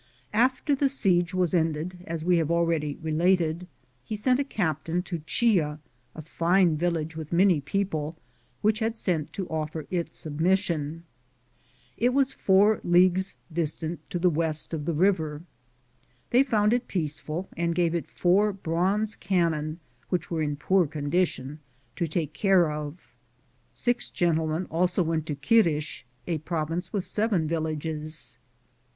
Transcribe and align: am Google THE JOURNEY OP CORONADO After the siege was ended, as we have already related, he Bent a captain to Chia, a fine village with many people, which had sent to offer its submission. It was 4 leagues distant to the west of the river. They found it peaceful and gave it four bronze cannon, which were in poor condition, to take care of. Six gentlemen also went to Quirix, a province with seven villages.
am 0.33 0.49
Google 0.49 0.49
THE 0.49 0.55
JOURNEY 0.55 0.55
OP 0.55 0.57
CORONADO 0.57 0.83
After 0.83 0.83
the 0.83 0.89
siege 0.89 1.33
was 1.35 1.53
ended, 1.53 1.97
as 2.07 2.25
we 2.25 2.37
have 2.37 2.49
already 2.49 2.95
related, 3.03 3.67
he 4.03 4.17
Bent 4.17 4.39
a 4.39 4.43
captain 4.43 5.03
to 5.03 5.19
Chia, 5.27 5.77
a 6.15 6.21
fine 6.23 6.75
village 6.75 7.15
with 7.15 7.31
many 7.31 7.61
people, 7.61 8.17
which 8.63 8.79
had 8.79 8.97
sent 8.97 9.31
to 9.33 9.47
offer 9.49 9.85
its 9.91 10.17
submission. 10.17 11.03
It 11.97 12.15
was 12.15 12.33
4 12.33 12.81
leagues 12.83 13.35
distant 13.53 13.99
to 14.09 14.17
the 14.17 14.31
west 14.31 14.73
of 14.73 14.85
the 14.85 14.93
river. 14.93 15.43
They 16.31 16.41
found 16.41 16.73
it 16.73 16.87
peaceful 16.87 17.47
and 17.55 17.75
gave 17.75 17.93
it 17.93 18.09
four 18.09 18.51
bronze 18.51 19.13
cannon, 19.15 19.79
which 20.09 20.31
were 20.31 20.41
in 20.41 20.55
poor 20.55 20.87
condition, 20.87 21.59
to 21.97 22.07
take 22.07 22.33
care 22.33 22.71
of. 22.71 22.97
Six 23.75 24.09
gentlemen 24.09 24.65
also 24.71 25.03
went 25.03 25.27
to 25.27 25.35
Quirix, 25.35 26.01
a 26.25 26.39
province 26.39 26.91
with 26.91 27.03
seven 27.03 27.47
villages. 27.47 28.39